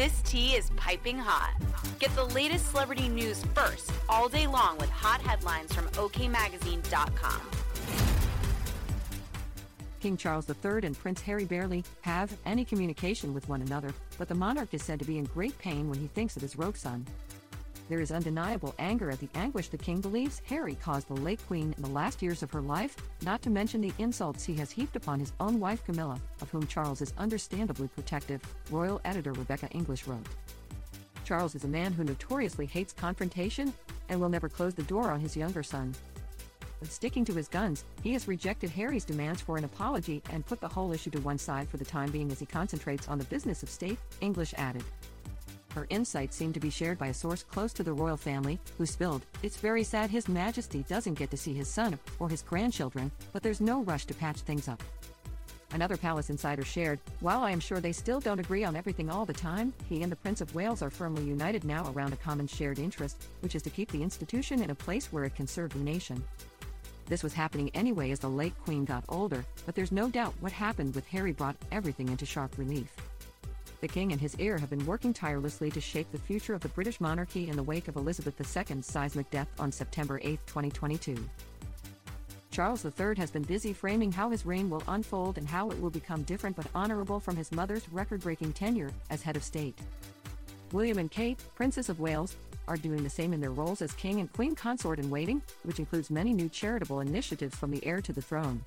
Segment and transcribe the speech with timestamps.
[0.00, 1.52] This tea is piping hot.
[1.98, 7.42] Get the latest celebrity news first all day long with hot headlines from OKMagazine.com.
[10.00, 14.34] King Charles III and Prince Harry barely have any communication with one another, but the
[14.34, 17.04] monarch is said to be in great pain when he thinks of his rogue son.
[17.90, 21.74] There is undeniable anger at the anguish the king believes Harry caused the late queen
[21.76, 24.94] in the last years of her life, not to mention the insults he has heaped
[24.94, 28.40] upon his own wife Camilla, of whom Charles is understandably protective,
[28.70, 30.24] royal editor Rebecca English wrote.
[31.24, 33.74] Charles is a man who notoriously hates confrontation
[34.08, 35.92] and will never close the door on his younger son.
[36.78, 40.60] But sticking to his guns, he has rejected Harry's demands for an apology and put
[40.60, 43.24] the whole issue to one side for the time being as he concentrates on the
[43.24, 44.84] business of state, English added.
[45.74, 48.86] Her insights seem to be shared by a source close to the royal family, who
[48.86, 53.10] spilled, It's very sad His Majesty doesn't get to see his son or his grandchildren,
[53.32, 54.82] but there's no rush to patch things up.
[55.72, 59.24] Another palace insider shared, While I am sure they still don't agree on everything all
[59.24, 62.48] the time, he and the Prince of Wales are firmly united now around a common
[62.48, 65.72] shared interest, which is to keep the institution in a place where it can serve
[65.72, 66.22] the nation.
[67.06, 70.52] This was happening anyway as the late Queen got older, but there's no doubt what
[70.52, 72.92] happened with Harry brought everything into sharp relief.
[73.80, 76.68] The King and his heir have been working tirelessly to shape the future of the
[76.68, 81.16] British monarchy in the wake of Elizabeth II's seismic death on September 8, 2022.
[82.50, 85.88] Charles III has been busy framing how his reign will unfold and how it will
[85.88, 89.78] become different but honorable from his mother's record breaking tenure as head of state.
[90.72, 92.36] William and Kate, Princess of Wales,
[92.68, 95.78] are doing the same in their roles as King and Queen Consort in waiting, which
[95.78, 98.60] includes many new charitable initiatives from the heir to the throne.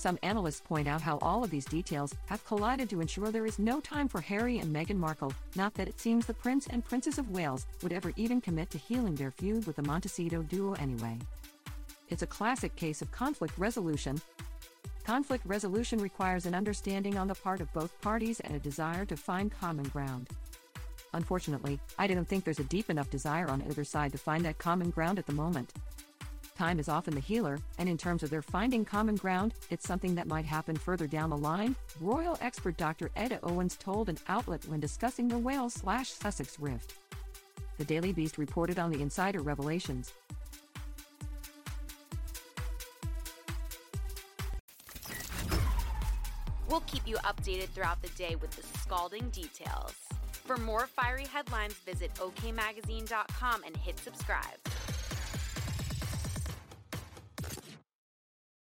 [0.00, 3.58] Some analysts point out how all of these details have collided to ensure there is
[3.58, 7.18] no time for Harry and Meghan Markle, not that it seems the Prince and Princess
[7.18, 11.18] of Wales would ever even commit to healing their feud with the Montecito duo anyway.
[12.08, 14.18] It's a classic case of conflict resolution.
[15.04, 19.18] Conflict resolution requires an understanding on the part of both parties and a desire to
[19.18, 20.30] find common ground.
[21.12, 24.56] Unfortunately, I don't think there's a deep enough desire on either side to find that
[24.56, 25.74] common ground at the moment
[26.60, 30.14] time is often the healer, and in terms of their finding common ground, it's something
[30.14, 33.10] that might happen further down the line, royal expert Dr.
[33.16, 36.96] Ed Owens told an outlet when discussing the Wales slash Sussex rift.
[37.78, 40.12] The Daily Beast reported on the insider revelations.
[46.68, 49.94] We'll keep you updated throughout the day with the scalding details.
[50.44, 54.58] For more fiery headlines, visit okmagazine.com and hit subscribe.